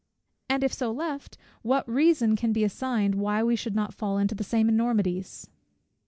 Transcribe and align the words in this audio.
and 0.49 0.63
if 0.63 0.73
so 0.73 0.91
left, 0.91 1.37
what 1.61 1.87
reason 1.87 2.35
can 2.35 2.51
be 2.51 2.63
assigned 2.63 3.13
why 3.13 3.43
we 3.43 3.55
should 3.55 3.75
not 3.75 3.93
fall 3.93 4.17
into 4.17 4.33
the 4.33 4.43
same 4.43 4.67
enormities? 4.67 5.47